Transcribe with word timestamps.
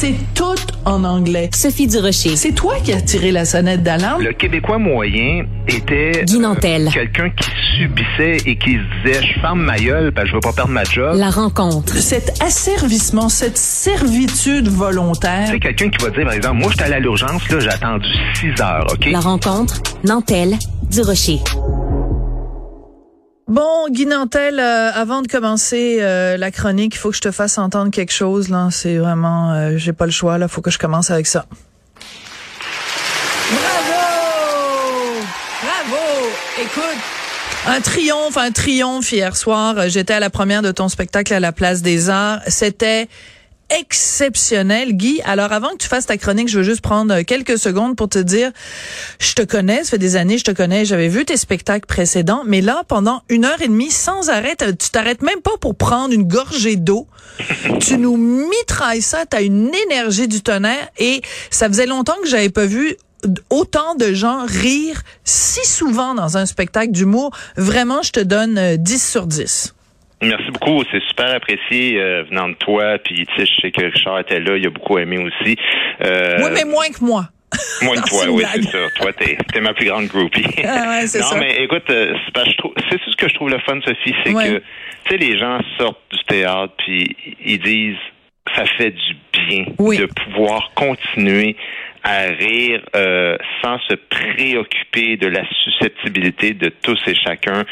C'est 0.00 0.14
tout 0.34 0.56
en 0.86 1.04
anglais. 1.04 1.50
Sophie 1.54 1.86
Durocher. 1.86 2.34
C'est 2.34 2.52
toi 2.52 2.76
qui 2.82 2.90
as 2.94 3.02
tiré 3.02 3.32
la 3.32 3.44
sonnette 3.44 3.82
d'alarme? 3.82 4.22
Le 4.22 4.32
Québécois 4.32 4.78
moyen 4.78 5.44
était 5.68 6.24
Guy 6.24 6.38
Nantel. 6.38 6.86
euh, 6.88 6.90
quelqu'un 6.90 7.28
qui 7.28 7.50
subissait 7.76 8.38
et 8.46 8.56
qui 8.56 8.76
se 8.76 9.04
disait 9.04 9.22
je 9.22 9.40
ferme 9.40 9.60
ma 9.60 9.76
gueule 9.78 10.10
parce 10.12 10.24
que 10.24 10.30
je 10.30 10.34
veux 10.36 10.40
pas 10.40 10.54
perdre 10.54 10.70
ma 10.70 10.84
job. 10.84 11.16
La 11.18 11.28
rencontre. 11.28 11.94
Cet 11.96 12.42
asservissement, 12.42 13.28
cette 13.28 13.58
servitude 13.58 14.68
volontaire. 14.68 15.44
Tu 15.48 15.52
sais, 15.52 15.60
quelqu'un 15.60 15.90
qui 15.90 16.02
va 16.02 16.08
dire, 16.10 16.24
par 16.24 16.32
exemple, 16.32 16.56
moi, 16.56 16.70
j'étais 16.70 16.84
allé 16.84 16.94
à 16.94 17.00
l'urgence, 17.00 17.46
là, 17.50 17.60
j'ai 17.60 17.68
attendu 17.68 18.08
6 18.40 18.62
heures, 18.62 18.86
OK? 18.90 19.04
La 19.12 19.20
rencontre. 19.20 19.82
Nantel. 20.02 20.56
Durocher. 20.90 21.40
Bon, 23.50 23.88
Guy 23.90 24.06
Nantel, 24.06 24.60
euh, 24.60 24.92
avant 24.92 25.22
de 25.22 25.26
commencer 25.26 25.98
euh, 25.98 26.36
la 26.36 26.52
chronique, 26.52 26.94
il 26.94 26.98
faut 26.98 27.10
que 27.10 27.16
je 27.16 27.20
te 27.20 27.32
fasse 27.32 27.58
entendre 27.58 27.90
quelque 27.90 28.12
chose. 28.12 28.48
Là, 28.48 28.68
c'est 28.70 28.96
vraiment, 28.96 29.50
euh, 29.50 29.72
j'ai 29.76 29.92
pas 29.92 30.06
le 30.06 30.12
choix. 30.12 30.38
Là, 30.38 30.46
faut 30.46 30.60
que 30.60 30.70
je 30.70 30.78
commence 30.78 31.10
avec 31.10 31.26
ça. 31.26 31.46
Bravo, 33.50 33.96
bravo. 35.64 36.30
Écoute, 36.62 37.00
un 37.66 37.80
triomphe, 37.80 38.36
un 38.36 38.52
triomphe 38.52 39.10
hier 39.10 39.36
soir. 39.36 39.88
J'étais 39.88 40.14
à 40.14 40.20
la 40.20 40.30
première 40.30 40.62
de 40.62 40.70
ton 40.70 40.88
spectacle 40.88 41.34
à 41.34 41.40
la 41.40 41.50
Place 41.50 41.82
des 41.82 42.08
Arts. 42.08 42.38
C'était 42.46 43.08
exceptionnel, 43.78 44.96
Guy. 44.96 45.20
Alors, 45.24 45.52
avant 45.52 45.70
que 45.70 45.76
tu 45.76 45.88
fasses 45.88 46.06
ta 46.06 46.16
chronique, 46.16 46.48
je 46.48 46.58
veux 46.58 46.64
juste 46.64 46.80
prendre 46.80 47.14
euh, 47.14 47.22
quelques 47.22 47.58
secondes 47.58 47.96
pour 47.96 48.08
te 48.08 48.18
dire, 48.18 48.50
je 49.18 49.34
te 49.34 49.42
connais, 49.42 49.84
ça 49.84 49.90
fait 49.90 49.98
des 49.98 50.16
années, 50.16 50.38
je 50.38 50.44
te 50.44 50.50
connais, 50.50 50.84
j'avais 50.84 51.08
vu 51.08 51.24
tes 51.24 51.36
spectacles 51.36 51.86
précédents, 51.86 52.42
mais 52.46 52.60
là, 52.60 52.82
pendant 52.88 53.22
une 53.28 53.44
heure 53.44 53.60
et 53.60 53.68
demie, 53.68 53.90
sans 53.90 54.28
arrêt, 54.30 54.56
tu 54.56 54.90
t'arrêtes 54.90 55.22
même 55.22 55.40
pas 55.40 55.56
pour 55.60 55.74
prendre 55.74 56.12
une 56.12 56.24
gorgée 56.24 56.76
d'eau. 56.76 57.06
tu 57.80 57.96
nous 57.96 58.16
mitrailles 58.16 59.02
ça, 59.02 59.24
t'as 59.26 59.42
une 59.42 59.72
énergie 59.86 60.28
du 60.28 60.42
tonnerre 60.42 60.88
et 60.98 61.22
ça 61.50 61.68
faisait 61.68 61.86
longtemps 61.86 62.16
que 62.22 62.28
j'avais 62.28 62.50
pas 62.50 62.66
vu 62.66 62.96
autant 63.50 63.94
de 63.94 64.12
gens 64.12 64.44
rire 64.46 65.02
si 65.24 65.66
souvent 65.66 66.14
dans 66.14 66.36
un 66.36 66.46
spectacle 66.46 66.92
d'humour. 66.92 67.36
Vraiment, 67.56 68.02
je 68.02 68.12
te 68.12 68.20
donne 68.20 68.58
euh, 68.58 68.76
10 68.76 69.10
sur 69.10 69.26
10. 69.26 69.74
Merci 70.22 70.50
beaucoup, 70.52 70.82
c'est 70.92 71.02
super 71.08 71.34
apprécié 71.34 71.98
euh, 72.00 72.24
venant 72.24 72.48
de 72.48 72.54
toi. 72.54 72.98
Puis, 72.98 73.26
tu 73.26 73.34
sais, 73.36 73.46
je 73.46 73.60
sais 73.62 73.70
que 73.70 73.84
Richard 73.84 74.20
était 74.20 74.40
là, 74.40 74.56
il 74.56 74.66
a 74.66 74.70
beaucoup 74.70 74.98
aimé 74.98 75.18
aussi. 75.18 75.56
Euh, 76.04 76.36
oui, 76.42 76.50
mais 76.52 76.64
moins 76.64 76.88
que 76.90 77.02
moi. 77.04 77.24
Moins 77.82 77.96
que 77.96 78.08
toi, 78.08 78.24
oui, 78.28 78.44
c'est 78.54 78.62
ça. 78.64 78.78
Toi, 78.96 79.12
t'es 79.14 79.38
es 79.54 79.60
ma 79.60 79.72
plus 79.72 79.86
grande 79.86 80.06
groupie. 80.06 80.44
Ah 80.64 80.88
ouais, 80.90 81.06
c'est 81.06 81.20
non, 81.20 81.26
ça. 81.26 81.38
mais 81.38 81.56
écoute, 81.64 81.88
euh, 81.90 82.14
c'est 82.24 82.32
parce 82.34 82.46
que 82.48 82.52
je 82.52 82.56
trouve- 82.58 82.74
c'est 82.90 82.98
ce 83.10 83.16
que 83.16 83.28
je 83.28 83.34
trouve 83.34 83.48
le 83.50 83.58
fun, 83.60 83.80
Sophie, 83.84 84.14
c'est 84.24 84.32
Ouais. 84.34 84.44
que, 84.44 84.58
tu 85.04 85.10
sais, 85.10 85.16
les 85.16 85.38
gens 85.38 85.58
sortent 85.78 85.98
du 86.12 86.22
théâtre 86.24 86.74
puis 86.78 87.16
ils 87.44 87.58
disent, 87.58 87.96
ça 88.54 88.64
fait 88.66 88.90
du 88.90 89.16
bien 89.48 89.64
Oui. 89.78 89.96
de 89.98 90.06
pouvoir 90.06 90.70
continuer 90.74 91.56
à 92.02 92.22
rire 92.26 92.80
euh, 92.96 93.36
sans 93.62 93.78
se 93.88 93.94
préoccuper 93.94 95.16
de 95.16 95.26
la 95.28 95.42
susceptibilité 95.64 96.54
de 96.54 96.70
tous 96.82 96.98
et 97.06 97.14
chacun. 97.14 97.64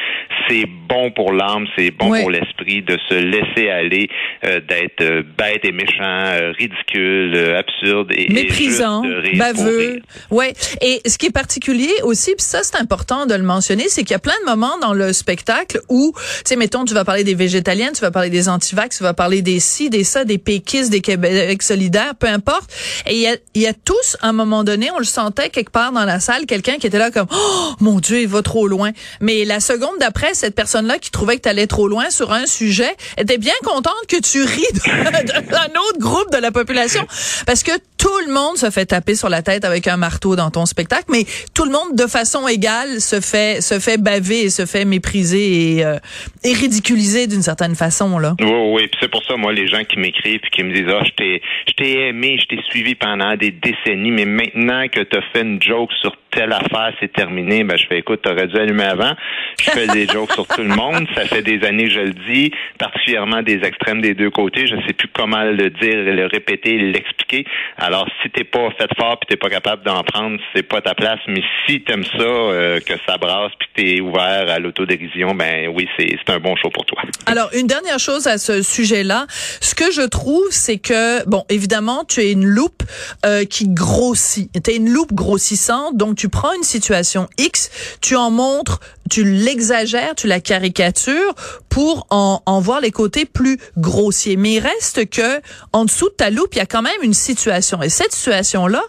C'est 0.49 0.65
bon 0.67 1.11
pour 1.11 1.33
l'âme, 1.33 1.67
c'est 1.77 1.91
bon 1.91 2.11
Oui. 2.11 2.21
pour 2.23 2.31
l'esprit 2.31 2.83
de 2.83 2.97
se 3.09 3.15
laisser 3.15 3.69
aller, 3.71 4.09
euh, 4.45 4.61
d'être 4.61 5.03
euh, 5.03 5.23
bête 5.37 5.65
et 5.65 5.73
méchant, 5.73 6.03
euh, 6.03 6.53
ridicule, 6.59 7.33
euh, 7.37 7.59
absurde 7.59 8.11
et, 8.13 8.31
et 8.31 8.33
méprisant, 8.33 9.03
juste 9.03 9.15
de 9.15 9.21
rire 9.21 9.45
pour 9.55 9.65
baveux. 9.65 9.79
rire. 9.93 10.03
Ouais. 10.31 10.53
Et 10.83 11.01
ce 11.07 11.19
qui 11.19 11.27
est 11.27 11.33
particulier 11.33 11.93
aussi, 12.03 12.31
puis 12.35 12.45
ça 12.45 12.63
c'est 12.63 12.77
important 12.81 13.27
de 13.27 13.35
le 13.35 13.43
mentionner, 13.43 13.85
c'est 13.89 14.03
qu'il 14.03 14.13
y 14.13 14.15
a 14.15 14.19
plein 14.21 14.39
de 14.45 14.51
moments 14.51 14.79
dans 14.81 14.95
le 14.95 15.13
spectacle 15.13 15.81
où, 15.89 16.13
tu 16.17 16.23
sais, 16.45 16.57
mettons, 16.57 16.85
tu 16.85 16.95
vas 16.95 17.05
parler 17.05 17.25
des 17.25 17.35
végétaliennes, 17.35 17.93
tu 17.95 18.01
vas 18.03 18.11
parler 18.11 18.31
des 18.31 18.49
antivax, 18.49 18.99
tu 18.99 19.03
vas 19.05 19.15
parler 19.15 19.43
des 19.43 19.61
ci, 19.61 19.91
des 19.91 20.05
ça, 20.05 20.25
des 20.25 20.39
péquistes, 20.39 20.91
des 20.91 21.01
Québec 21.01 21.63
solidaires, 21.63 22.15
peu 22.19 22.27
importe. 22.27 22.71
Et 23.09 23.15
il 23.15 23.21
y 23.23 23.27
a, 23.27 23.37
il 23.55 23.63
y 23.63 23.67
a 23.67 23.73
tous, 23.75 24.17
à 24.23 24.29
un 24.29 24.33
moment 24.33 24.65
donné, 24.65 24.91
on 24.91 24.99
le 24.99 25.05
sentait 25.05 25.51
quelque 25.51 25.71
part 25.71 25.93
dans 25.93 26.05
la 26.05 26.21
salle, 26.21 26.47
quelqu'un 26.47 26.77
qui 26.77 26.87
était 26.87 26.99
là 26.99 27.11
comme, 27.11 27.27
oh 27.31 27.73
mon 27.81 28.01
Dieu, 28.01 28.21
il 28.21 28.29
va 28.29 28.43
trop 28.43 28.69
loin. 28.69 28.91
Mais 29.21 29.45
la 29.45 29.61
seconde 29.61 29.99
d'après, 30.01 30.35
cette 30.35 30.55
personne-là 30.55 30.99
qui 30.99 31.11
trouvait 31.11 31.37
que 31.37 31.43
tu 31.43 31.49
allais 31.49 31.67
trop 31.67 31.89
loin 31.89 32.11
sur 32.11 32.33
un 32.33 32.47
sujet 32.47 32.95
était 33.17 33.39
bien 33.39 33.55
contente 33.65 33.95
que 34.09 34.21
tu 34.21 34.43
ris 34.43 34.67
d'un 34.85 35.81
autre 35.81 35.99
groupe 35.99 36.33
de 36.33 36.39
la 36.39 36.51
population 36.51 37.07
parce 37.47 37.63
que 37.63 37.73
tout 37.97 38.09
le 38.27 38.33
monde 38.33 38.57
se 38.57 38.71
fait 38.71 38.87
taper 38.87 39.15
sur 39.17 39.29
la 39.29 39.43
tête 39.43 39.65
avec 39.65 39.89
un 39.89 39.97
marteau 39.97 40.37
dans 40.37 40.51
ton 40.51 40.67
spectacle, 40.67 41.07
mais 41.11 41.25
tout 41.55 41.65
le 41.65 41.73
monde 41.73 41.95
de 41.95 42.07
façon 42.07 42.47
égale 42.47 43.01
se 43.01 43.21
fait 43.21 43.61
se 43.61 43.81
fait 43.81 44.01
baver 44.01 44.43
et 44.43 44.51
se 44.51 44.67
fait 44.67 44.85
mépriser 44.85 45.79
et, 45.79 45.85
euh, 45.85 45.99
et 46.45 46.53
ridiculiser 46.53 47.27
d'une 47.27 47.43
certaine 47.43 47.75
façon 47.75 48.19
là. 48.19 48.35
Oui, 48.41 48.47
oui, 48.47 48.83
puis 48.89 48.99
c'est 49.01 49.11
pour 49.11 49.25
ça, 49.25 49.37
moi, 49.37 49.53
les 49.53 49.67
gens 49.67 49.83
qui 49.85 49.99
m'écrivent 49.99 50.41
et 50.45 50.51
qui 50.51 50.63
me 50.63 50.73
disent, 50.73 50.89
ah, 50.89 51.03
t'ai, 51.19 51.43
je 51.67 51.73
t'ai 51.73 52.09
aimé, 52.09 52.39
je 52.41 52.47
t'ai 52.47 52.63
suivi 52.63 52.95
pendant 52.95 53.37
des 53.37 53.51
décennies, 53.51 54.08
mais 54.11 54.25
maintenant 54.25 54.89
que 54.89 55.01
t'as 55.01 55.23
fait 55.33 55.43
une 55.43 55.63
joke 55.63 55.93
sur 56.01 56.17
telle 56.31 56.53
affaire, 56.53 56.93
c'est 57.01 57.13
terminé, 57.13 57.65
ben, 57.65 57.77
je 57.77 57.87
fais, 57.87 57.99
écoute, 57.99 58.23
t'aurais 58.23 58.47
dû 58.47 58.57
allumer 58.57 58.85
avant. 58.85 59.13
Je 59.61 59.71
fais 59.71 59.87
des 59.89 60.07
jokes 60.07 60.33
sur 60.33 60.47
tout 60.47 60.63
le 60.63 60.69
monde. 60.69 61.07
Ça 61.15 61.25
fait 61.25 61.43
des 61.43 61.65
années 61.67 61.85
que 61.85 61.95
je 61.95 62.01
le 62.01 62.15
dis, 62.29 62.53
particulièrement 62.79 63.43
des 63.43 63.61
extrêmes 63.65 64.01
des 64.01 64.15
deux 64.15 64.31
côtés. 64.31 64.67
Je 64.67 64.77
sais 64.87 64.93
plus 64.93 65.09
comment 65.09 65.43
le 65.45 65.71
dire, 65.71 65.97
le 65.97 66.27
répéter, 66.27 66.79
l'expliquer. 66.79 67.45
Alors, 67.77 68.09
si 68.23 68.31
t'es 68.31 68.45
pas 68.45 68.69
fait 68.79 68.89
fort 68.99 69.19
puis 69.19 69.29
t'es 69.29 69.37
pas 69.37 69.51
capable 69.51 69.85
d'en 69.85 70.03
prendre, 70.03 70.39
c'est 70.55 70.63
pas 70.63 70.81
ta 70.81 70.95
place. 70.95 71.21
Mais 71.27 71.43
si 71.67 71.83
t'aimes 71.83 72.05
ça, 72.05 72.23
euh, 72.23 72.81
que 72.81 72.95
ça 73.07 73.17
brasse 73.19 73.53
puis 73.59 73.69
t'es 73.75 74.01
ouvert 74.01 74.51
à 74.51 74.59
l'autodérision, 74.59 75.35
ben 75.35 75.69
oui, 75.75 75.89
c'est, 75.99 76.17
c'est 76.19 76.33
un 76.33 76.39
bon 76.39 76.57
show 76.57 76.71
pour 76.71 76.85
toi. 76.85 77.03
Alors, 77.27 77.51
une 77.55 77.67
dernière 77.67 77.99
chose 77.99 78.27
à 78.27 78.39
ce 78.39 78.63
sujet-là, 78.63 79.27
ce 79.61 79.75
que 79.75 79.91
je 79.91 80.03
trouve, 80.03 80.47
c'est 80.51 80.79
que, 80.79 81.27
bon, 81.29 81.45
évidemment, 81.49 82.05
tu 82.05 82.21
es 82.21 82.33
une 82.33 82.45
loupe 82.45 82.83
euh, 83.25 83.45
qui 83.45 83.69
grossit. 83.69 84.51
Tu 84.63 84.71
es 84.71 84.77
une 84.77 84.91
loupe 84.91 85.13
grossissante, 85.13 85.97
donc 85.97 86.18
tu 86.19 86.29
prends 86.29 86.53
une 86.53 86.65
situation 86.65 87.29
X, 87.39 87.71
tu 88.01 88.17
en 88.17 88.31
montres, 88.31 88.81
tu 89.09 89.25
l'exagères, 89.25 90.15
tu 90.15 90.27
la 90.27 90.41
caricatures 90.41 91.35
pour 91.69 92.07
en, 92.11 92.43
en 92.47 92.61
voir 92.61 92.81
les 92.81 92.91
côtés 92.91 93.25
plus 93.25 93.59
grossiers. 93.77 94.37
Mais 94.37 94.55
il 94.55 94.61
reste 94.61 95.09
que, 95.11 95.41
en 95.73 95.85
dessous 95.85 96.09
de 96.09 96.15
ta 96.15 96.31
loupe, 96.31 96.55
il 96.55 96.59
y 96.59 96.61
a 96.61 96.67
quand 96.67 96.83
même 96.83 97.03
une 97.03 97.15
situation. 97.15 97.83
Et 97.83 97.89
cette 97.89 98.13
situation-là, 98.13 98.83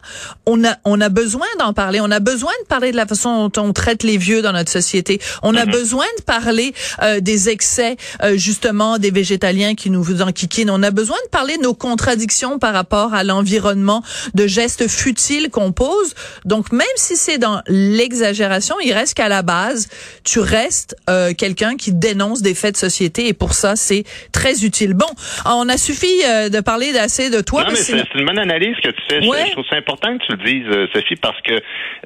on 0.46 0.63
a, 0.63 0.78
on 0.85 1.00
a 1.02 1.09
besoin 1.09 1.47
d'en 1.59 1.74
parler. 1.74 2.00
On 2.02 2.12
a 2.12 2.19
besoin 2.19 2.52
de 2.62 2.68
parler 2.68 2.91
de 2.91 2.96
la 2.96 3.06
façon 3.06 3.47
dont 3.47 3.62
on 3.62 3.74
traite 3.74 4.03
les 4.03 4.18
vieux 4.18 4.41
dans 4.41 4.53
notre 4.53 4.72
société. 4.72 5.19
On 5.44 5.56
a 5.56 5.66
besoin 5.66 6.06
de 6.18 6.24
parler 6.24 6.74
euh, 7.01 7.19
des 7.19 7.50
excès, 7.50 7.97
euh, 8.24 8.38
justement, 8.38 8.97
des 8.97 9.12
végétaliens 9.12 9.75
qui 9.75 9.90
nous 9.90 10.22
enquiquinent. 10.22 10.69
On 10.69 10.84
a 10.84 10.91
besoin 10.91 11.18
de 11.25 11.30
parler 11.30 11.57
de 11.57 11.63
nos 11.63 11.74
contradictions 11.74 12.59
par 12.59 12.74
rapport 12.74 13.13
à 13.13 13.24
l'environnement, 13.24 14.03
de 14.34 14.47
gestes 14.47 14.88
futiles 14.88 15.50
qu'on 15.50 15.72
pose. 15.72 16.13
Donc, 16.46 16.72
même 16.72 16.88
si 16.96 17.16
c'est 17.16 17.38
dans 17.38 17.62
l'exagération, 17.68 18.75
il 18.84 18.94
reste 18.94 19.13
qu'à 19.13 19.30
la 19.30 19.41
base, 19.41 19.88
tu 20.24 20.40
restes 20.40 20.96
euh, 21.09 21.34
quelqu'un 21.38 21.75
qui 21.75 21.94
dénonce 21.94 22.42
des 22.42 22.53
faits 22.56 22.74
de 22.74 22.78
société. 22.78 23.28
Et 23.28 23.34
pour 23.34 23.53
ça, 23.53 23.75
c'est 23.75 24.03
très 24.31 24.64
utile. 24.66 24.94
Bon, 24.94 25.08
on 25.46 25.68
a 25.70 25.78
suffi 25.78 26.08
euh, 26.25 26.50
de 26.50 26.59
parler 26.62 26.92
d'assez 26.94 27.30
de 27.30 27.42
toi. 27.42 27.64
Non, 27.64 27.70
mais 27.72 27.75
c'est 27.75 28.03
une 28.16 28.25
bonne 28.25 28.40
analyse 28.40 28.75
que 28.84 28.90
tu 28.90 29.02
fais. 29.09 29.22
Je- 29.22 29.30
Ouais. 29.30 29.46
Je, 29.48 29.52
trouve 29.52 29.66
ça 29.69 29.75
important 29.75 30.18
que 30.18 30.24
tu 30.25 30.31
le 30.31 30.44
dises, 30.44 30.75
euh, 30.75 30.88
Sophie, 30.94 31.16
parce 31.16 31.40
que 31.42 31.53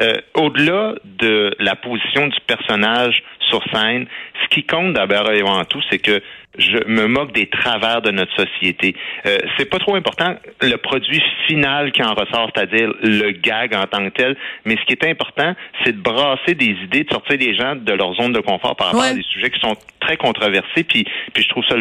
euh, 0.02 0.14
au-delà 0.36 0.96
de 1.20 1.56
la 1.60 1.76
position 1.76 2.28
du 2.28 2.38
personnage 2.48 3.24
sur 3.50 3.62
scène, 3.72 4.08
ce 4.44 4.48
qui 4.54 4.66
compte 4.66 4.94
d'abord 4.94 5.32
et 5.32 5.40
avant 5.42 5.64
tout, 5.66 5.82
c'est 5.90 6.00
que 6.00 6.22
je 6.58 6.78
me 6.88 7.08
moque 7.08 7.34
des 7.34 7.48
travers 7.48 8.02
de 8.02 8.12
notre 8.12 8.32
société. 8.36 8.96
Euh, 9.26 9.38
c'est 9.58 9.66
pas 9.70 9.80
trop 9.80 9.96
important 9.96 10.36
le 10.62 10.76
produit 10.78 11.22
final 11.48 11.92
qui 11.92 12.04
en 12.04 12.14
ressort, 12.14 12.50
c'est-à-dire 12.56 12.92
le 13.02 13.32
gag 13.32 13.74
en 13.76 13.86
tant 13.88 14.04
que 14.10 14.14
tel, 14.16 14.38
mais 14.66 14.76
ce 14.78 14.86
qui 14.86 14.94
est 14.94 15.10
important, 15.10 15.56
c'est 15.84 15.94
de 15.94 16.02
brasser 16.02 16.54
des 16.56 16.76
idées, 16.84 17.04
de 17.04 17.10
sortir 17.12 17.38
les 17.40 17.56
gens 17.56 17.76
de 17.76 17.92
leur 17.94 18.14
zone 18.16 18.34
de 18.34 18.40
confort 18.40 18.76
par 18.76 18.88
rapport 18.88 19.02
Ouais. 19.02 19.10
à 19.10 19.14
des 19.14 19.24
sujets 19.24 19.50
qui 19.50 19.60
sont 19.60 19.76
très 20.00 20.18
controversés. 20.18 20.84
Puis, 20.84 21.06
puis 21.34 21.44
je 21.44 21.50
trouve 21.50 21.64
ça, 21.68 21.76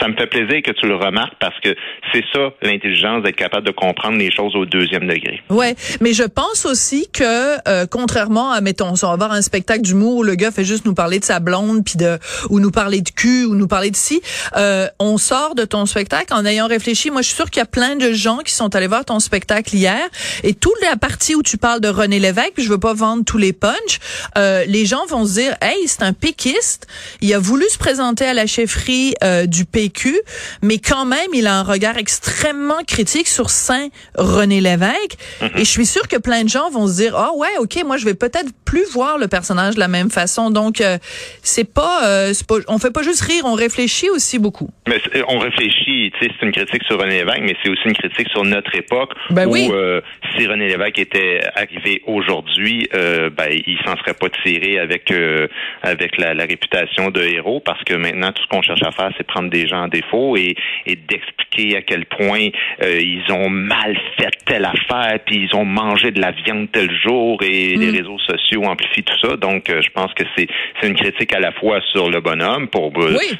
ça 0.00 0.08
me 0.08 0.16
fait 0.16 0.26
plaisir 0.26 0.62
que 0.62 0.72
tu 0.72 0.86
le 0.86 0.96
remarques 0.96 1.34
parce 1.38 1.58
que 1.60 1.74
c'est 2.12 2.24
ça 2.32 2.50
l'intelligence 2.62 3.22
d'être 3.22 3.36
capable 3.36 3.66
de 3.66 3.72
comprendre 3.72 4.16
les 4.18 4.30
choses 4.30 4.56
au 4.56 4.64
deuxième 4.64 5.06
degré. 5.06 5.42
Ouais, 5.50 5.74
mais 6.00 6.12
je 6.14 6.22
pense 6.24 6.64
aussi 6.66 7.08
que 7.12 7.56
euh, 7.68 7.86
contrairement 7.90 8.50
à 8.50 8.60
mettons, 8.60 8.88
on 8.90 8.94
va 8.94 9.12
avoir 9.12 9.32
un 9.32 9.42
spectacle 9.42 9.82
d'humour 9.82 10.16
où 10.16 10.22
le 10.22 10.34
gars 10.34 10.50
fait 10.50 10.64
juste 10.64 10.84
nous 10.86 10.94
parler 10.94 11.18
de 11.18 11.24
sa 11.24 11.38
blonde 11.38 11.84
puis 11.84 11.96
de 11.96 12.18
ou 12.50 12.60
nous 12.60 12.70
parler 12.70 13.02
de 13.02 13.10
cul 13.10 13.44
ou 13.44 13.54
nous 13.54 13.68
parler 13.68 13.90
de 13.90 13.96
ci, 13.96 14.15
euh, 14.56 14.88
on 14.98 15.18
sort 15.18 15.54
de 15.54 15.64
ton 15.64 15.86
spectacle 15.86 16.32
en 16.32 16.44
ayant 16.44 16.66
réfléchi. 16.66 17.10
Moi, 17.10 17.22
je 17.22 17.28
suis 17.28 17.36
sûre 17.36 17.50
qu'il 17.50 17.60
y 17.60 17.62
a 17.62 17.66
plein 17.66 17.96
de 17.96 18.12
gens 18.12 18.38
qui 18.38 18.52
sont 18.52 18.74
allés 18.74 18.86
voir 18.86 19.04
ton 19.04 19.20
spectacle 19.20 19.74
hier 19.74 20.00
et 20.42 20.54
toute 20.54 20.80
la 20.82 20.96
partie 20.96 21.34
où 21.34 21.42
tu 21.42 21.56
parles 21.56 21.80
de 21.80 21.88
René 21.88 22.18
Lévesque, 22.18 22.52
puis 22.54 22.64
je 22.64 22.68
veux 22.70 22.78
pas 22.78 22.94
vendre 22.94 23.24
tous 23.24 23.38
les 23.38 23.52
punchs, 23.52 23.98
euh, 24.38 24.64
les 24.66 24.86
gens 24.86 25.06
vont 25.06 25.26
se 25.26 25.34
dire 25.34 25.56
"Hey, 25.60 25.86
c'est 25.86 26.02
un 26.02 26.12
péquiste, 26.12 26.86
il 27.20 27.32
a 27.34 27.38
voulu 27.38 27.64
se 27.68 27.78
présenter 27.78 28.24
à 28.24 28.34
la 28.34 28.46
chefferie 28.46 29.14
euh, 29.24 29.46
du 29.46 29.64
PQ, 29.64 30.20
mais 30.62 30.78
quand 30.78 31.04
même, 31.04 31.28
il 31.32 31.46
a 31.46 31.58
un 31.58 31.62
regard 31.62 31.96
extrêmement 31.96 32.82
critique 32.86 33.28
sur 33.28 33.50
Saint 33.50 33.88
René 34.16 34.60
Lévesque 34.60 35.16
et 35.56 35.64
je 35.64 35.70
suis 35.70 35.86
sûre 35.86 36.08
que 36.08 36.16
plein 36.16 36.44
de 36.44 36.48
gens 36.48 36.70
vont 36.70 36.86
se 36.86 36.94
dire 36.94 37.16
"Ah 37.16 37.32
ouais, 37.34 37.56
OK, 37.58 37.82
moi 37.84 37.96
je 37.96 38.04
vais 38.04 38.14
peut-être 38.14 38.50
plus 38.64 38.84
voir 38.90 39.18
le 39.18 39.28
personnage 39.28 39.74
de 39.74 39.80
la 39.80 39.88
même 39.88 40.10
façon." 40.10 40.50
Donc 40.50 40.80
euh, 40.80 40.98
c'est 41.42 41.64
pas, 41.64 42.06
euh, 42.06 42.32
c'est 42.34 42.46
pas 42.46 42.56
on 42.68 42.78
fait 42.78 42.90
pas 42.90 43.02
juste 43.02 43.20
rire, 43.20 43.42
on 43.44 43.54
réfléchit 43.54 44.05
réfléchit 44.06 44.10
aussi 44.10 44.38
beaucoup. 44.38 44.68
Mais 44.88 45.00
on 45.28 45.38
réfléchit, 45.38 46.12
tu 46.18 46.26
sais, 46.26 46.32
c'est 46.38 46.46
une 46.46 46.52
critique 46.52 46.82
sur 46.84 46.98
René 47.00 47.18
Lévesque, 47.18 47.40
mais 47.42 47.56
c'est 47.62 47.70
aussi 47.70 47.82
une 47.86 47.94
critique 47.94 48.28
sur 48.30 48.44
notre 48.44 48.74
époque 48.74 49.12
ben 49.30 49.46
où 49.46 49.52
oui. 49.52 49.68
euh, 49.72 50.00
si 50.36 50.46
René 50.46 50.68
Lévesque 50.68 50.98
était 50.98 51.40
arrivé 51.54 52.02
aujourd'hui, 52.06 52.88
euh, 52.94 53.30
ben 53.30 53.48
il 53.50 53.78
s'en 53.84 53.96
serait 53.98 54.14
pas 54.14 54.28
tiré 54.44 54.78
avec 54.78 55.10
euh, 55.10 55.48
avec 55.82 56.16
la, 56.18 56.34
la, 56.34 56.44
réputation 56.44 57.10
de 57.10 57.22
héros 57.22 57.60
parce 57.60 57.82
que 57.84 57.94
maintenant 57.94 58.32
tout 58.32 58.42
ce 58.42 58.48
qu'on 58.48 58.62
cherche 58.62 58.82
à 58.82 58.92
faire, 58.92 59.10
c'est 59.16 59.26
prendre 59.26 59.50
des 59.50 59.66
gens 59.66 59.82
en 59.84 59.88
défaut 59.88 60.36
et, 60.36 60.54
et 60.86 60.96
d'expliquer 60.96 61.76
à 61.76 61.82
quel 61.82 62.04
point 62.06 62.48
euh, 62.82 63.00
ils 63.00 63.24
ont 63.32 63.48
mal 63.50 63.96
fait 64.18 64.30
telle 64.44 64.64
affaire, 64.64 65.18
puis 65.26 65.48
ils 65.50 65.56
ont 65.56 65.64
mangé 65.64 66.10
de 66.10 66.20
la 66.20 66.30
viande 66.30 66.68
tel 66.72 66.90
jour 67.04 67.38
et 67.42 67.76
Mm. 67.76 67.80
les 67.80 67.90
réseaux 67.98 68.18
sociaux 68.18 68.64
amplifient 68.64 69.02
tout 69.02 69.18
ça. 69.28 69.36
Donc, 69.36 69.70
euh, 69.70 69.80
je 69.82 69.90
pense 69.90 70.12
que 70.14 70.22
c'est 70.36 70.46
c'est 70.80 70.88
une 70.88 70.94
critique 70.94 71.32
à 71.34 71.40
la 71.40 71.52
fois 71.52 71.80
sur 71.92 72.10
le 72.10 72.20
bonhomme 72.20 72.68
pour 72.68 72.92
euh, 72.98 73.16
Oui. 73.18 73.38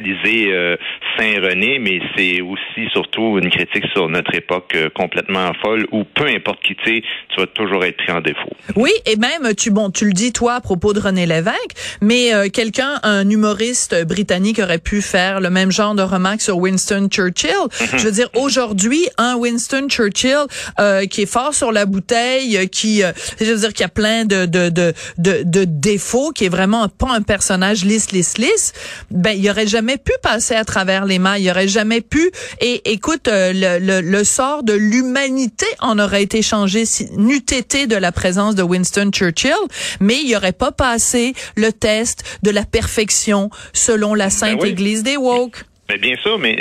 Désacraliser 0.00 0.52
euh, 0.52 0.76
Saint-René, 1.18 1.78
mais 1.78 2.00
c'est 2.16 2.40
aussi 2.40 2.88
surtout 2.92 3.38
une 3.38 3.50
critique 3.50 3.84
sur 3.94 4.08
notre 4.08 4.34
époque 4.34 4.72
euh, 4.74 4.88
complètement 4.94 5.52
folle 5.62 5.86
où 5.92 6.04
peu 6.04 6.26
importe 6.26 6.62
qui 6.62 6.74
tu 6.76 6.96
es, 6.96 7.02
tu 7.28 7.40
vas 7.40 7.46
toujours 7.46 7.84
être 7.84 7.96
pris 7.96 8.12
en 8.12 8.20
défaut. 8.20 8.50
Oui, 8.76 8.90
et 9.06 9.16
même 9.16 9.54
tu 9.54 9.70
bon, 9.70 9.90
tu 9.90 10.06
le 10.06 10.12
dis 10.12 10.32
toi 10.32 10.54
à 10.54 10.60
propos 10.60 10.92
de 10.92 11.00
René 11.00 11.26
Lévesque, 11.26 11.74
mais 12.00 12.34
euh, 12.34 12.48
quelqu'un, 12.48 13.00
un 13.02 13.28
humoriste 13.28 14.04
britannique 14.06 14.58
aurait 14.58 14.78
pu 14.78 15.02
faire 15.02 15.40
le 15.40 15.50
même 15.50 15.70
genre 15.70 15.94
de 15.94 16.02
remarque 16.02 16.40
sur 16.40 16.58
Winston 16.58 17.08
Churchill. 17.10 17.50
Je 17.96 18.04
veux 18.04 18.12
dire, 18.12 18.28
aujourd'hui, 18.34 19.06
un 19.18 19.36
Winston 19.36 19.86
Churchill 19.88 20.46
euh, 20.80 21.06
qui 21.06 21.22
est 21.22 21.26
fort 21.30 21.54
sur 21.54 21.72
la 21.72 21.86
bouteille, 21.86 22.56
euh, 22.56 22.66
qui, 22.66 23.02
euh, 23.02 23.12
je 23.40 23.46
veux 23.46 23.58
dire, 23.58 23.72
qui 23.72 23.84
a 23.84 23.88
plein 23.88 24.24
de 24.24 24.46
de, 24.46 24.68
de 24.68 24.92
de 25.18 25.42
de 25.44 25.64
défauts, 25.64 26.30
qui 26.32 26.44
est 26.46 26.48
vraiment 26.48 26.88
pas 26.88 27.12
un 27.12 27.22
personnage 27.22 27.84
lisse 27.84 28.12
lisse 28.12 28.38
lisse. 28.38 28.72
Ben, 29.10 29.32
il 29.36 29.48
aurait 29.50 29.66
jamais 29.84 29.98
pu 29.98 30.12
passer 30.22 30.54
à 30.54 30.64
travers 30.64 31.04
les 31.04 31.18
mailles. 31.18 31.42
Il 31.42 31.50
aurait 31.50 31.68
jamais 31.68 32.00
pu. 32.00 32.30
Et 32.60 32.92
écoute, 32.92 33.28
euh, 33.28 33.52
le, 33.54 33.78
le, 33.84 34.00
le 34.00 34.24
sort 34.24 34.62
de 34.62 34.72
l'humanité 34.72 35.66
en 35.80 35.98
aurait 35.98 36.22
été 36.22 36.40
changé 36.42 36.86
si 36.86 37.06
n'eût 37.18 37.36
été 37.36 37.86
de 37.86 37.96
la 37.96 38.10
présence 38.10 38.54
de 38.54 38.62
Winston 38.62 39.10
Churchill, 39.12 39.52
mais 40.00 40.16
il 40.24 40.34
aurait 40.36 40.52
pas 40.52 40.72
passé 40.72 41.34
le 41.56 41.70
test 41.72 42.38
de 42.42 42.50
la 42.50 42.64
perfection 42.64 43.50
selon 43.72 44.14
la 44.14 44.30
Sainte 44.30 44.60
oui. 44.62 44.70
Église 44.70 45.02
des 45.02 45.16
woke. 45.18 45.64
Mais 45.90 45.98
bien 45.98 46.16
sûr, 46.22 46.38
mais 46.38 46.56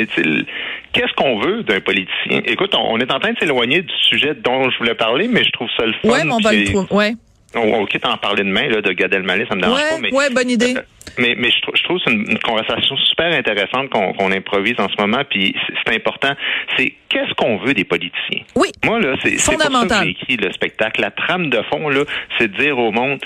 qu'est-ce 0.91 1.13
qu'on 1.15 1.39
veut 1.39 1.63
d'un 1.63 1.79
politicien? 1.79 2.41
Écoute, 2.45 2.75
on, 2.75 2.95
on 2.95 2.97
est 2.99 3.09
en 3.09 3.19
train 3.19 3.31
de 3.31 3.39
s'éloigner 3.39 3.81
du 3.81 3.93
sujet 4.09 4.33
dont 4.43 4.69
je 4.69 4.77
voulais 4.79 4.95
parler, 4.95 5.29
mais 5.29 5.45
je 5.45 5.51
trouve 5.51 5.69
ça 5.77 5.85
le 5.85 5.93
fun. 6.01 6.25
Mais 6.25 6.29
on 6.29 6.39
va 6.39 6.51
le 6.51 6.65
trouver. 6.65 6.87
Ouais. 6.91 7.13
On, 7.55 7.85
quitte 7.85 8.05
à 8.05 8.11
en 8.13 8.17
parler 8.17 8.43
demain 8.43 8.67
là, 8.67 8.81
de 8.81 8.91
Gad 8.93 9.13
Elmaleh, 9.13 9.45
ça 9.47 9.55
me 9.55 9.61
dérange 9.61 9.77
pas. 9.79 9.95
Ouais, 9.95 10.01
Mais, 10.01 10.13
ouais, 10.13 10.29
bonne 10.31 10.49
idée. 10.49 10.73
Euh, 10.77 10.81
mais, 11.19 11.35
mais 11.37 11.51
je, 11.51 11.61
trou- 11.61 11.73
je 11.75 11.83
trouve 11.83 11.97
que 11.97 12.03
c'est 12.05 12.11
une, 12.13 12.25
une 12.31 12.39
conversation 12.39 12.97
super 12.97 13.31
intéressante 13.33 13.89
qu'on 13.89 14.13
qu'on 14.13 14.31
improvise 14.31 14.73
en 14.79 14.87
ce 14.89 14.95
moment, 14.99 15.21
puis 15.29 15.55
c'est 15.85 15.95
important. 15.95 16.33
C'est 16.77 16.93
qu'est-ce 17.09 17.33
qu'on 17.35 17.57
veut 17.57 17.73
des 17.73 17.83
politiciens? 17.83 18.41
Oui. 18.55 18.69
Moi, 18.83 18.99
là, 18.99 19.15
c'est 19.21 19.37
Fondamental. 19.37 20.03
j'ai 20.05 20.11
écrit 20.11 20.37
le 20.37 20.51
spectacle. 20.51 21.01
La 21.01 21.11
trame 21.11 21.49
de 21.49 21.61
fond, 21.71 21.89
là, 21.89 22.03
c'est 22.39 22.51
de 22.51 22.57
dire 22.57 22.79
au 22.79 22.91
monde, 22.91 23.19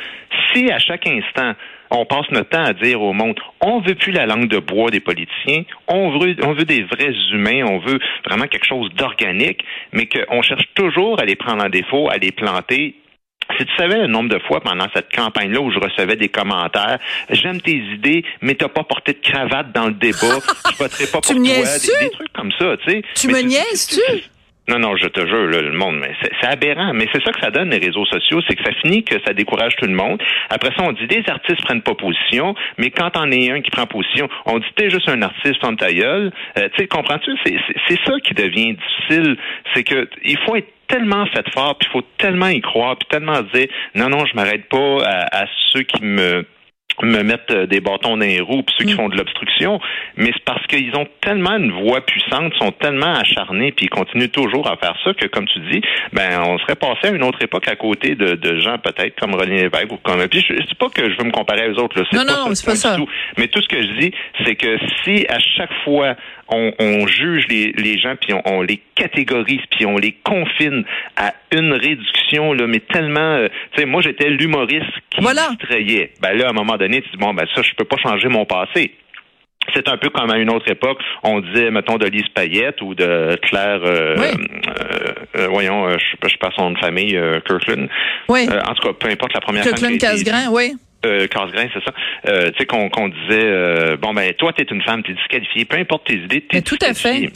si 0.54 0.70
à 0.72 0.80
chaque 0.80 1.08
instant, 1.08 1.54
on 1.90 2.06
passe 2.06 2.30
notre 2.32 2.50
temps 2.50 2.66
à 2.66 2.74
dire 2.74 3.02
au 3.02 3.14
monde, 3.14 3.40
on 3.62 3.80
veut 3.80 3.96
plus 3.96 4.12
la 4.12 4.26
langue 4.26 4.50
de 4.50 4.60
bois 4.60 4.90
des 4.92 5.00
politiciens, 5.00 5.64
on 5.88 6.20
veut, 6.20 6.36
on 6.44 6.52
veut 6.54 6.66
des 6.66 6.84
vrais 6.84 7.14
humains, 7.32 7.64
on 7.66 7.80
veut 7.80 8.00
vraiment 8.26 8.48
quelque 8.48 8.66
chose 8.66 8.90
d'organique, 8.96 9.64
mais 9.94 10.08
qu'on 10.08 10.42
cherche 10.42 10.66
toujours 10.76 11.22
à 11.22 11.26
les 11.26 11.38
prendre 11.38 11.64
en 11.64 11.70
défaut, 11.70 12.10
à 12.10 12.18
les 12.18 12.34
planter, 12.34 12.96
si 13.58 13.66
tu 13.66 13.76
savais 13.78 13.98
le 13.98 14.08
nombre 14.08 14.30
de 14.30 14.40
fois 14.40 14.62
pendant 14.62 14.88
cette 14.94 15.14
campagne-là 15.14 15.62
où 15.62 15.72
je 15.72 15.80
recevais 15.80 16.16
des 16.16 16.30
commentaires, 16.30 17.00
j'aime 17.30 17.62
tes 17.62 17.78
idées, 17.78 18.24
mais 18.42 18.56
t'as 18.56 18.68
pas 18.68 18.84
porté 18.84 19.14
de 19.14 19.20
cravate 19.20 19.72
dans 19.72 19.88
le 19.88 19.94
débat, 19.94 20.18
je 20.72 20.78
voterai 20.78 21.08
pas 21.08 21.22
Tu 21.22 21.34
pour 21.34 21.42
me 21.42 21.48
toi, 21.48 21.78
des, 21.78 22.06
des 22.06 22.12
trucs 22.12 22.34
comme 22.34 22.52
ça, 22.52 22.78
tu 22.78 22.92
sais. 22.92 23.02
Tu 23.16 23.28
Mais 23.28 23.44
me 23.44 23.48
niaises-tu? 23.48 24.02
Non, 24.70 24.80
non, 24.80 24.98
je 24.98 25.08
te 25.08 25.26
jure, 25.26 25.48
là, 25.48 25.62
le 25.62 25.72
monde, 25.72 25.98
mais 26.00 26.14
c'est 26.22 26.48
aberrant. 26.48 26.94
Mais 26.94 27.08
c'est 27.14 27.24
ça 27.24 27.32
que 27.32 27.40
ça 27.40 27.52
donne, 27.52 27.70
les 27.70 27.78
réseaux 27.78 28.06
sociaux, 28.06 28.42
c'est 28.48 28.56
que 28.56 28.64
ça 28.64 28.74
finit 28.82 29.04
que 29.04 29.16
ça 29.26 29.34
décourage 29.34 29.76
tout 29.78 29.86
le 29.86 29.94
monde. 29.94 30.22
Après 30.50 30.72
ça, 30.76 30.84
on 30.84 30.92
dit 30.92 31.08
des 31.08 31.24
artistes 31.28 31.64
prennent 31.64 31.82
pas 31.82 31.96
position, 31.96 32.54
mais 32.78 32.90
quand 32.90 33.12
on 33.16 33.32
est 33.32 33.50
un 33.50 33.62
qui 33.62 33.72
prend 33.72 33.86
position, 33.86 34.28
on 34.46 34.60
dit 34.60 34.66
t'es 34.76 34.90
juste 34.90 35.08
un 35.08 35.22
artiste 35.22 35.64
en 35.64 35.76
ta 35.76 35.94
gueule. 35.94 36.34
Euh, 36.58 36.68
tu 36.76 36.82
sais, 36.82 36.88
comprends-tu? 36.88 37.32
C'est 37.88 38.00
ça 38.06 38.20
qui 38.22 38.34
devient 38.34 38.76
difficile. 38.76 39.38
C'est 39.74 39.84
que 39.84 40.10
il 40.26 40.38
faut 40.40 40.56
être 40.58 40.74
tellement 40.90 41.26
fait 41.28 41.50
fort, 41.52 41.78
puis 41.78 41.88
il 41.90 41.92
faut 41.94 42.06
tellement 42.18 42.48
y 42.48 42.60
croire, 42.60 42.98
puis 42.98 43.08
tellement 43.10 43.42
dire 43.54 43.68
non, 43.96 44.10
non, 44.10 44.26
je 44.26 44.36
m'arrête 44.36 44.68
pas 44.68 44.98
à, 45.06 45.44
à 45.44 45.46
ceux 45.72 45.84
qui 45.84 46.04
me 46.04 46.46
me 47.04 47.22
mettre 47.22 47.54
euh, 47.54 47.66
des 47.68 47.80
bâtons 47.80 48.18
dans 48.18 48.26
les 48.26 48.40
roues 48.42 48.64
puis 48.64 48.76
ceux 48.78 48.86
qui 48.86 48.94
Mm. 48.94 48.98
font 48.98 49.10
de 49.10 49.18
l'obstruction, 49.18 49.80
mais 50.16 50.32
c'est 50.34 50.44
parce 50.46 50.66
qu'ils 50.68 50.96
ont 50.96 51.08
tellement 51.22 51.58
une 51.58 51.72
voix 51.72 52.02
puissante, 52.06 52.54
sont 52.56 52.72
tellement 52.72 53.14
acharnés 53.16 53.72
puis 53.72 53.86
ils 53.86 53.90
continuent 53.90 54.30
toujours 54.30 54.68
à 54.72 54.78
faire 54.78 54.96
ça 55.04 55.14
que 55.14 55.28
comme 55.28 55.46
tu 55.48 55.60
dis, 55.72 55.82
ben 56.14 56.42
on 56.48 56.58
serait 56.60 56.76
passé 56.76 57.08
à 57.08 57.10
une 57.10 57.24
autre 57.24 57.42
époque 57.44 57.68
à 57.68 57.76
côté 57.76 58.16
de, 58.16 58.34
de 58.36 58.60
gens 58.60 58.78
peut-être 58.80 59.20
comme 59.20 59.36
René 59.36 59.62
Lévesque 59.64 59.92
ou 59.92 59.98
comme 59.98 60.28
puis 60.28 60.44
je 60.48 60.56
je 60.56 60.64
dis 60.64 60.76
pas 60.76 60.90
que 60.90 61.10
je 61.10 61.18
veux 61.18 61.24
me 61.26 61.32
comparer 61.32 61.70
aux 61.70 61.80
autres 61.80 62.00
là, 62.00 62.06
c'est 62.10 62.18
Non, 62.18 62.26
pas 62.26 62.32
non, 62.50 62.56
c'est 62.56 62.66
pas 62.66 62.76
ça. 62.76 62.96
tout. 62.96 63.08
Mais 63.38 63.48
tout 63.48 63.62
ce 63.62 63.68
que 63.68 63.82
je 63.82 63.92
dis, 64.00 64.12
c'est 64.46 64.56
que 64.56 64.78
si 65.04 65.26
à 65.30 65.38
chaque 65.40 65.74
fois 65.84 66.16
on, 66.50 66.72
on 66.80 67.08
juge 67.08 67.46
les, 67.50 67.72
les 67.78 67.98
gens 68.00 68.16
puis 68.20 68.34
on, 68.34 68.42
on 68.46 68.62
les 68.62 68.82
catégorise 68.96 69.62
puis 69.72 69.86
on 69.86 69.98
les 69.98 70.14
confine 70.24 70.84
à 71.16 71.34
une 71.52 71.74
réduction 71.74 72.54
là, 72.54 72.68
mais 72.68 72.80
tellement, 72.80 73.20
euh, 73.36 73.48
tu 73.74 73.82
sais, 73.82 73.86
moi 73.86 74.02
j'étais 74.02 74.30
l'humoriste 74.30 74.86
qui 75.10 75.22
Voilà. 75.22 75.50
distrayait. 75.60 76.12
Ben 76.22 76.34
là, 76.38 76.48
à 76.48 76.50
un 76.50 76.54
moment 76.54 76.78
donné, 76.78 77.02
tu 77.02 77.10
dis 77.12 77.18
bon 77.18 77.34
ben 77.34 77.46
ça, 77.56 77.62
je 77.62 77.74
peux 77.76 77.86
pas 77.86 77.98
changer 77.98 78.28
mon 78.28 78.46
passé. 78.46 78.92
C'est 79.74 79.90
un 79.90 79.98
peu 79.98 80.08
comme 80.10 80.32
à 80.32 80.38
une 80.38 80.50
autre 80.50 80.72
époque, 80.72 80.98
on 81.24 81.42
disait, 81.42 81.72
mettons, 81.72 81.98
de 81.98 82.06
Lise 82.08 82.30
Payette 82.34 82.82
ou 82.82 82.96
de 82.96 83.36
Claire, 83.42 83.82
euh, 83.84 84.16
Oui. 84.18 84.28
euh, 84.70 85.42
euh, 85.42 85.48
voyons, 85.50 85.86
euh, 85.90 85.98
je 86.00 86.06
je 86.24 86.32
sais 86.32 86.38
pas 86.38 86.52
son 86.56 86.70
nom 86.70 86.72
de 86.72 86.80
famille, 86.80 87.18
euh, 87.18 87.42
Kirkland. 87.46 87.90
Oui. 88.30 88.48
En 88.48 88.74
tout 88.76 88.88
cas, 88.88 88.94
peu 88.98 89.10
importe 89.10 89.34
la 89.34 89.42
première 89.42 89.64
Kirkland 89.64 89.98
Casgrain, 89.98 90.48
oui. 90.52 90.72
Euh, 91.06 91.28
Casgrain, 91.28 91.68
c'est 91.74 91.84
ça. 91.84 91.94
Euh, 92.30 92.52
tu 92.52 92.58
sais 92.60 92.66
qu'on 92.66 93.08
disait 93.10 93.44
euh, 93.46 93.98
bon 93.98 94.14
ben 94.14 94.34
toi 94.34 94.52
t'es 94.54 94.64
une 94.64 94.82
femme, 94.82 95.04
t'es 95.04 95.14
disqualifiée, 95.14 95.66
peu 95.66 95.78
importe 95.78 96.08
tes 96.08 96.16
idées, 96.16 96.42
t'es 96.42 96.58
Mais 96.58 96.62
tout 96.62 96.78
à 96.82 96.94
fait. 96.94 97.30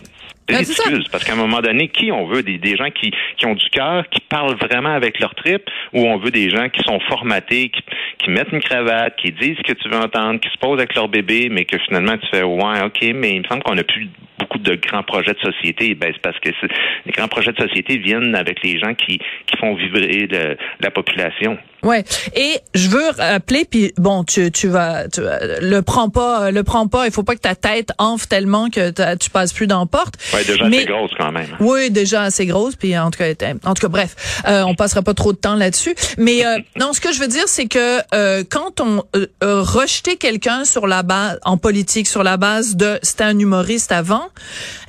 C'est 0.47 0.55
Ben, 0.57 0.63
c'est 0.65 0.83
ridicule, 0.83 1.03
parce 1.11 1.23
qu'à 1.23 1.33
un 1.33 1.37
moment 1.37 1.61
donné, 1.61 1.87
qui 1.89 2.11
on 2.11 2.25
veut? 2.25 2.41
Des, 2.43 2.57
des 2.57 2.75
gens 2.75 2.89
qui, 2.89 3.11
qui 3.37 3.45
ont 3.45 3.53
du 3.53 3.69
cœur, 3.69 4.09
qui 4.09 4.19
parlent 4.21 4.55
vraiment 4.57 4.93
avec 4.93 5.19
leur 5.19 5.33
trip, 5.35 5.61
ou 5.93 6.05
on 6.07 6.17
veut 6.17 6.31
des 6.31 6.49
gens 6.49 6.67
qui 6.67 6.81
sont 6.83 6.99
formatés, 7.01 7.69
qui, 7.69 7.81
qui 8.17 8.29
mettent 8.31 8.51
une 8.51 8.59
cravate, 8.59 9.15
qui 9.17 9.31
disent 9.31 9.55
ce 9.57 9.71
que 9.71 9.77
tu 9.79 9.87
veux 9.87 9.97
entendre, 9.99 10.39
qui 10.41 10.49
se 10.49 10.57
posent 10.57 10.79
avec 10.79 10.95
leur 10.95 11.07
bébé, 11.07 11.47
mais 11.49 11.63
que 11.65 11.77
finalement 11.87 12.17
tu 12.17 12.27
fais 12.33 12.43
ouais, 12.43 12.81
ok, 12.83 12.99
mais 13.13 13.33
il 13.35 13.41
me 13.41 13.45
semble 13.47 13.61
qu'on 13.63 13.77
a 13.77 13.83
plus 13.83 14.09
beaucoup 14.39 14.57
de 14.57 14.75
grands 14.75 15.03
projets 15.03 15.33
de 15.33 15.39
société. 15.39 15.93
Ben 15.95 16.11
c'est 16.11 16.21
parce 16.21 16.39
que 16.39 16.49
c'est- 16.59 16.71
les 17.05 17.11
grands 17.13 17.27
projets 17.29 17.53
de 17.53 17.61
société 17.61 17.97
viennent 17.97 18.35
avec 18.35 18.61
les 18.63 18.77
gens 18.79 18.95
qui, 18.95 19.19
qui 19.45 19.57
font 19.57 19.75
vibrer 19.75 20.27
le- 20.29 20.57
la 20.81 20.91
population. 20.91 21.57
Ouais. 21.83 22.03
Et 22.35 22.59
je 22.73 22.89
veux 22.89 23.09
rappeler 23.17 23.65
puis 23.65 23.93
bon, 23.97 24.23
tu 24.23 24.51
tu 24.51 24.67
vas 24.67 25.07
tu, 25.07 25.21
euh, 25.21 25.57
le 25.61 25.81
prends 25.81 26.09
pas 26.09 26.43
euh, 26.43 26.51
le 26.51 26.63
prends 26.63 26.87
pas, 26.87 27.05
il 27.05 27.11
faut 27.11 27.23
pas 27.23 27.35
que 27.35 27.41
ta 27.41 27.55
tête 27.55 27.91
enfle 27.97 28.27
tellement 28.27 28.69
que 28.69 28.91
tu 29.15 29.29
passes 29.29 29.53
plus 29.53 29.67
dans 29.67 29.79
la 29.79 29.85
porte. 29.85 30.15
Ouais, 30.33 30.43
déjà 30.43 30.67
Mais- 30.67 30.79
c'est 30.79 30.85
grosse 30.85 31.11
quand 31.17 31.31
même. 31.31 31.47
Oui, 31.59 31.89
déjà 31.91 32.23
assez 32.23 32.45
grosse, 32.45 32.75
puis 32.75 32.97
en 32.97 33.09
tout 33.11 33.19
cas, 33.19 33.31
en 33.63 33.73
tout 33.73 33.81
cas, 33.81 33.87
bref, 33.87 34.15
euh, 34.47 34.63
on 34.63 34.75
passera 34.75 35.01
pas 35.01 35.13
trop 35.13 35.33
de 35.33 35.37
temps 35.37 35.55
là-dessus. 35.55 35.95
Mais 36.17 36.45
euh, 36.45 36.57
non, 36.79 36.93
ce 36.93 37.01
que 37.01 37.11
je 37.11 37.19
veux 37.19 37.27
dire, 37.27 37.45
c'est 37.47 37.67
que 37.67 37.99
euh, 38.13 38.43
quand 38.49 38.79
on 38.79 39.03
euh, 39.15 39.27
rejetait 39.61 40.15
quelqu'un 40.17 40.65
sur 40.65 40.87
la 40.87 41.03
base 41.03 41.39
en 41.43 41.57
politique, 41.57 42.07
sur 42.07 42.23
la 42.23 42.37
base 42.37 42.75
de 42.75 42.99
c'était 43.01 43.23
un 43.23 43.37
humoriste 43.37 43.91
avant, 43.91 44.27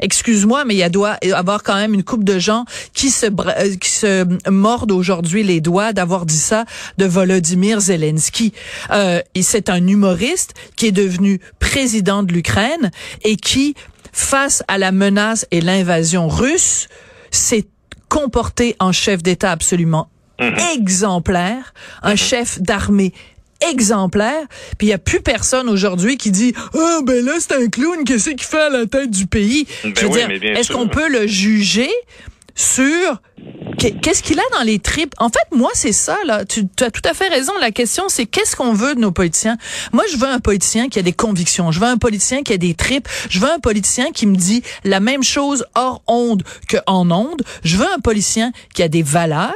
excuse-moi, 0.01 0.65
mais 0.65 0.75
il 0.75 0.79
y 0.79 0.83
a 0.83 0.89
doit 0.89 1.17
y 1.23 1.33
avoir 1.33 1.63
quand 1.63 1.75
même 1.75 1.95
une 1.95 2.05
coupe 2.05 2.25
de 2.25 2.39
gens 2.39 2.65
qui 2.95 3.11
se 3.11 3.27
qui 3.77 3.91
se 3.91 4.27
mordent 4.51 4.93
aujourd'hui 4.93 5.43
les 5.43 5.61
doigts 5.61 5.93
d'avoir 5.93 6.27
dit 6.27 6.39
ça 6.39 6.65
de 6.99 7.05
Volodymyr 7.05 7.81
Zelensky. 7.81 8.53
Euh, 8.91 9.21
et 9.35 9.43
c'est 9.43 9.69
un 9.69 9.87
humoriste 9.87 10.55
qui 10.77 10.87
est 10.87 10.93
devenu 10.93 11.41
président 11.59 12.23
de 12.23 12.33
l'Ukraine 12.33 12.91
et 13.25 13.37
qui 13.37 13.75
face 14.13 14.63
à 14.69 14.79
la 14.79 14.93
menace 14.93 15.47
et 15.51 15.61
l'invasion 15.61 16.29
russe, 16.29 16.89
s'est 17.31 17.67
comporté 18.09 18.77
en 18.79 18.93
chef 18.93 19.23
d'État 19.23 19.51
absolument 19.51 20.09
exemplaire, 20.75 21.73
un 22.03 22.17
chef 22.17 22.61
d'armée 22.61 23.13
exemplaire, 23.71 24.45
puis 24.77 24.89
il 24.89 24.91
y 24.91 24.93
a 24.93 24.99
plus 24.99 25.21
personne 25.21 25.69
aujourd'hui 25.69 26.17
qui 26.17 26.33
dit 26.33 26.53
"Ah 26.75 26.99
ben 27.05 27.25
là 27.25 27.35
c'est 27.39 27.55
un 27.55 27.69
clown, 27.69 28.03
qu'est-ce 28.05 28.31
qu'il 28.31 28.43
fait 28.43 28.61
à 28.61 28.71
la 28.71 28.87
tête 28.87 29.11
du 29.11 29.27
pays 29.27 29.67
Ben 29.85 29.95
Je 29.97 30.01
veux 30.07 30.11
oui, 30.11 30.41
dire, 30.41 30.57
est-ce 30.59 30.73
qu'on 30.73 30.89
peut 30.89 31.09
le 31.09 31.29
juger 31.29 31.91
sur 32.57 33.23
Qu'est-ce 33.79 34.23
qu'il 34.23 34.39
a 34.39 34.43
dans 34.57 34.63
les 34.63 34.79
tripes? 34.79 35.13
En 35.19 35.29
fait, 35.29 35.57
moi, 35.57 35.71
c'est 35.75 35.93
ça, 35.93 36.17
là. 36.25 36.45
Tu, 36.45 36.69
as 36.81 36.91
tout 36.91 37.03
à 37.05 37.15
fait 37.15 37.29
raison. 37.29 37.53
La 37.61 37.73
question, 37.73 38.05
c'est 38.09 38.27
qu'est-ce 38.27 38.55
qu'on 38.55 38.75
veut 38.75 38.95
de 38.95 39.01
nos 39.01 39.11
politiciens? 39.11 39.57
Moi, 39.93 40.05
je 40.13 40.17
veux 40.19 40.29
un 40.29 40.39
politicien 40.39 40.89
qui 40.89 41.01
a 41.01 41.03
des 41.03 41.13
convictions. 41.13 41.73
Je 41.73 41.81
veux 41.81 41.87
un 41.87 41.97
politicien 41.97 42.43
qui 42.43 42.53
a 42.53 42.59
des 42.59 42.75
tripes. 42.75 43.09
Je 43.29 43.41
veux 43.41 43.51
un 43.51 43.59
politicien 43.59 44.13
qui 44.13 44.27
me 44.27 44.37
dit 44.37 44.63
la 44.85 45.01
même 45.01 45.25
chose 45.25 45.65
hors 45.75 46.03
onde 46.07 46.45
qu'en 46.69 47.11
onde. 47.11 47.43
Je 47.65 47.77
veux 47.77 47.87
un 47.93 47.99
politicien 47.99 48.53
qui 48.73 48.85
a 48.85 48.89
des 48.89 49.03
valeurs. 49.03 49.53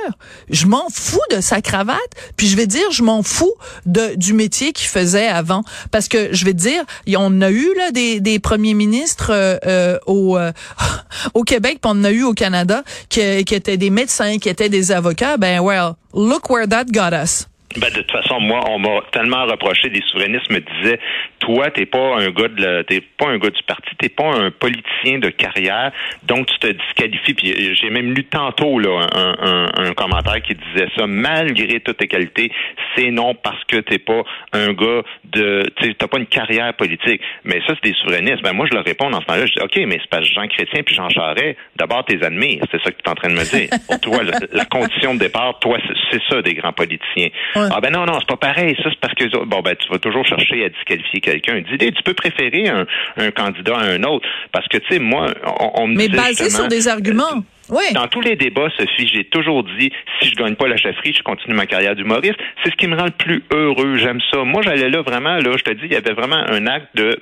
Je 0.51 0.67
m'en 0.67 0.89
fous 0.93 1.21
de 1.31 1.41
sa 1.41 1.61
cravate. 1.61 1.97
Puis 2.37 2.49
je 2.49 2.57
vais 2.57 2.67
dire, 2.67 2.91
je 2.91 3.05
m'en 3.05 3.23
fous 3.23 3.55
de, 3.85 4.17
du 4.17 4.33
métier 4.33 4.73
qu'il 4.73 4.89
faisait 4.89 5.29
avant. 5.29 5.63
Parce 5.93 6.09
que 6.09 6.31
je 6.33 6.45
vais 6.45 6.55
dire, 6.55 6.83
on 7.17 7.43
a 7.43 7.51
eu, 7.51 7.69
là, 7.77 7.93
des, 7.93 8.21
des 8.21 8.41
premiers 8.41 8.75
ministres 8.75 9.31
euh, 9.31 9.59
euh 9.67 9.99
au, 10.07 10.37
euh, 10.37 10.53
au 11.35 11.43
Québec, 11.43 11.79
puis 11.81 11.91
on 11.93 12.01
en 12.01 12.05
a 12.05 12.11
eu 12.11 12.25
au 12.25 12.35
Canada, 12.35 12.83
qui, 13.09 13.45
qui 13.45 13.55
étaient 13.55 13.76
des 13.77 13.91
médecins 13.91 14.39
qui 14.39 14.49
étaient 14.49 14.69
des 14.69 14.93
avocats, 14.93 15.37
ben 15.37 15.61
well, 15.61 15.97
look 16.13 16.51
where 16.51 16.67
that 16.67 16.87
got 16.93 17.13
us. 17.13 17.47
Ben, 17.79 17.91
de 17.91 18.01
toute 18.01 18.11
façon, 18.11 18.41
moi, 18.41 18.61
on 18.71 18.79
m'a 18.79 19.01
tellement 19.13 19.45
reproché, 19.45 19.91
des 19.91 20.03
souverainistes 20.07 20.51
me 20.51 20.61
disaient, 20.61 20.99
toi, 21.41 21.71
t'es 21.71 21.87
pas 21.87 22.17
un 22.17 22.31
gars 22.31 22.49
de 22.49 22.83
t'es 22.83 23.01
pas 23.01 23.29
un 23.29 23.39
gars 23.39 23.51
du 23.51 23.63
parti, 23.65 23.91
t'es 23.99 24.09
pas 24.09 24.31
un 24.35 24.51
politicien 24.51 25.19
de 25.19 25.29
carrière, 25.31 25.93
donc 26.25 26.47
tu 26.47 26.59
te 26.59 26.69
disqualifies. 26.69 27.35
Puis 27.35 27.77
j'ai 27.77 27.91
même 27.91 28.13
lu 28.13 28.25
tantôt 28.25 28.79
là 28.79 29.07
un, 29.15 29.67
un, 29.77 29.95
commentaire 29.95 30.41
qui 30.43 30.55
disait 30.55 30.89
ça, 30.97 31.07
malgré 31.07 31.81
toutes 31.81 31.99
tes 31.99 32.09
qualités, 32.09 32.51
c'est 32.95 33.11
non 33.11 33.35
parce 33.35 33.63
que 33.65 33.77
t'es 33.77 33.99
pas 33.99 34.23
un 34.53 34.73
gars 34.73 35.03
de, 35.25 35.67
t'as 35.99 36.09
pas 36.09 36.19
une 36.19 36.27
carrière 36.27 36.73
politique. 36.75 37.21
Mais 37.45 37.61
ça, 37.67 37.75
c'est 37.75 37.91
des 37.91 37.97
souverainistes. 38.01 38.43
Ben 38.43 38.53
moi, 38.53 38.67
je 38.71 38.75
leur 38.75 38.85
réponds 38.85 39.11
dans 39.11 39.21
ce 39.21 39.27
temps-là, 39.27 39.47
je 39.47 39.53
dis, 39.53 39.63
ok, 39.63 39.77
mais 39.87 39.99
c'est 40.01 40.11
pas 40.11 40.23
Jean 40.23 40.49
Chrétien 40.49 40.83
puis 40.85 40.95
Jean 40.95 41.09
Charest. 41.09 41.57
D'abord, 41.77 42.05
t'es 42.05 42.23
admis, 42.25 42.61
c'est 42.71 42.83
ça 42.83 42.91
que 42.91 42.97
tu 42.97 43.05
es 43.05 43.09
en 43.09 43.15
train 43.15 43.29
de 43.29 43.35
me 43.35 43.45
dire. 43.45 43.69
Pour 43.87 44.01
toi, 44.01 44.23
la, 44.53 44.65
condition 44.65 45.15
de 45.15 45.21
départ, 45.21 45.59
toi, 45.61 45.79
c'est 46.11 46.23
ça 46.29 46.43
des 46.43 46.55
grands 46.55 46.73
politiciens. 46.73 47.29
Ah 47.73 47.81
ben 47.81 47.91
non, 47.91 48.05
non, 48.07 48.19
c'est 48.21 48.29
pas 48.29 48.37
pareil. 48.37 48.77
Ça, 48.83 48.91
c'est 48.91 49.01
parce 49.01 49.15
que 49.15 49.45
bon 49.45 49.61
ben 49.61 49.75
tu 49.77 49.89
vas 49.91 49.99
toujours 49.99 50.25
chercher 50.25 50.65
à 50.65 50.69
disqualifier 50.69 51.21
quelqu'un. 51.21 51.61
Dis 51.61 51.79
tu 51.79 52.03
peux 52.03 52.15
préférer 52.15 52.69
un, 52.69 52.87
un, 53.17 53.31
candidat 53.31 53.77
à 53.77 53.85
un 53.85 54.03
autre. 54.05 54.27
Parce 54.53 54.67
que 54.69 54.79
tu 54.79 54.95
sais, 54.95 54.99
moi, 54.99 55.27
on, 55.75 55.87
me 55.87 55.97
Mais 55.97 56.09
basé 56.09 56.51
sur 56.51 56.69
des 56.69 56.89
arguments. 56.89 57.43
Oui. 57.69 57.93
Dans 57.93 58.07
tous 58.07 58.21
les 58.21 58.37
débats, 58.37 58.69
Sophie, 58.79 59.09
j'ai 59.13 59.25
toujours 59.25 59.65
dit 59.65 59.91
si 60.21 60.29
je 60.29 60.35
gagne 60.35 60.55
pas 60.55 60.69
la 60.69 60.77
chefferie, 60.77 61.13
je 61.13 61.23
continue 61.23 61.55
ma 61.55 61.67
carrière 61.67 61.97
d'humoriste. 61.97 62.39
C'est 62.63 62.71
ce 62.71 62.77
qui 62.77 62.87
me 62.87 62.97
rend 62.97 63.07
le 63.07 63.11
plus 63.11 63.43
heureux. 63.53 63.97
J'aime 63.97 64.21
ça. 64.33 64.45
Moi, 64.45 64.63
j'allais 64.63 64.89
là 64.89 65.03
vraiment, 65.03 65.37
là, 65.37 65.51
je 65.57 65.63
te 65.63 65.73
dis, 65.73 65.87
il 65.87 65.93
y 65.93 65.97
avait 65.97 66.13
vraiment 66.13 66.37
un 66.37 66.67
acte 66.67 66.95
de 66.95 67.21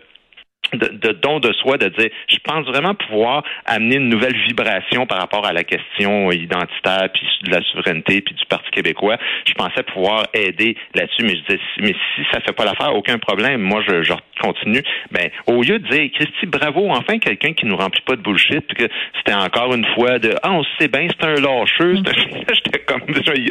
de, 0.77 0.89
de, 0.89 1.13
don 1.13 1.41
de 1.41 1.53
soi, 1.53 1.79
de 1.79 1.89
dire, 1.89 2.11
je 2.29 2.37
pense 2.45 2.67
vraiment 2.67 2.95
pouvoir 2.95 3.43
amener 3.67 3.97
une 3.97 4.09
nouvelle 4.09 4.37
vibration 4.49 5.07
par 5.07 5.19
rapport 5.19 5.47
à 5.47 5.53
la 5.53 5.65
question 5.65 6.31
identitaire, 6.31 7.09
puis 7.13 7.27
de 7.45 7.51
la 7.51 7.63
souveraineté, 7.63 8.21
puis 8.21 8.35
du 8.35 8.45
Parti 8.47 8.71
québécois. 8.71 9.17
Je 9.47 9.53
pensais 9.55 9.83
pouvoir 9.83 10.27
aider 10.35 10.77
là-dessus, 10.95 11.23
mais 11.23 11.37
je 11.37 11.43
disais, 11.43 11.61
mais 11.81 11.95
si 12.15 12.23
ça 12.33 12.41
fait 12.41 12.53
pas 12.53 12.65
l'affaire, 12.65 12.95
aucun 12.95 13.19
problème. 13.19 13.61
Moi, 13.61 13.83
je, 13.87 14.03
je 14.03 14.13
continue. 14.41 14.83
Ben, 15.11 15.31
au 15.47 15.63
lieu 15.63 15.79
de 15.79 15.89
dire, 15.89 16.11
Christy, 16.15 16.47
bravo, 16.47 16.91
enfin 16.91 17.19
quelqu'un 17.19 17.53
qui 17.53 17.67
nous 17.67 17.77
remplit 17.77 18.03
pas 18.07 18.17
de 18.17 18.23
bullshit, 18.23 18.67
puis 18.67 18.87
que 18.87 18.93
c'était 19.19 19.35
encore 19.35 19.75
une 19.75 19.87
fois 19.95 20.19
de, 20.19 20.35
ah, 20.43 20.53
on 20.53 20.65
sait 20.79 20.89
bien, 20.89 21.07
c'est 21.09 21.27
un 21.27 21.35
lâcheux. 21.35 21.95
J'étais 22.05 22.81
comme, 22.81 23.03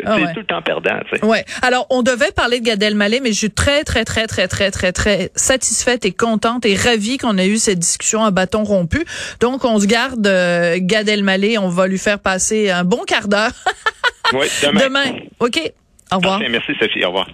ah 0.06 0.18
c'est 0.18 0.34
tout 0.34 0.40
le 0.40 0.46
temps 0.46 0.62
perdant. 0.62 1.00
Tu 1.12 1.20
sais. 1.20 1.26
Ouais. 1.26 1.44
Alors, 1.62 1.88
on 1.90 2.04
devait 2.04 2.32
parler 2.36 2.60
de 2.60 2.66
Gad 2.66 2.82
Elmaleh, 2.82 3.20
mais 3.22 3.30
je 3.30 3.38
suis 3.38 3.52
très, 3.52 3.84
très, 3.84 4.04
très, 4.04 4.28
très, 4.28 4.48
très, 4.48 4.72
très, 4.72 4.92
très 4.92 5.30
satisfaite 5.36 6.06
et 6.06 6.12
contente 6.12 6.66
et 6.66 6.76
ravie 6.76 7.13
qu'on 7.18 7.38
a 7.38 7.46
eu 7.46 7.58
cette 7.58 7.80
discussion 7.80 8.24
à 8.24 8.32
bâton 8.32 8.64
rompu. 8.64 9.06
Donc, 9.40 9.66
on 9.66 9.80
se 9.80 9.86
garde 9.86 10.26
euh, 10.28 10.78
Gad 10.80 11.08
Elmaleh. 11.10 11.58
On 11.58 11.70
va 11.70 11.88
lui 11.88 11.98
faire 12.00 12.20
passer 12.20 12.70
un 12.70 12.84
bon 12.84 13.04
quart 13.06 13.28
d'heure. 13.28 13.52
oui, 14.34 14.48
demain. 14.64 14.82
Demain. 14.82 15.06
OK. 15.40 15.60
Au 16.12 16.18
revoir. 16.18 16.40
merci, 16.50 16.74
Sophie. 16.80 17.04
Au 17.04 17.08
revoir. 17.08 17.28